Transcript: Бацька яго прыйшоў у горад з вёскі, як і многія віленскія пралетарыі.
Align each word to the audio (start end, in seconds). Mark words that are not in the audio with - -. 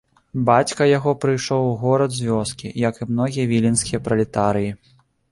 Бацька 0.45 0.85
яго 0.97 1.11
прыйшоў 1.25 1.65
у 1.71 1.75
горад 1.81 2.11
з 2.19 2.29
вёскі, 2.29 2.71
як 2.83 2.97
і 3.03 3.07
многія 3.11 3.45
віленскія 3.53 3.99
пралетарыі. 4.07 4.71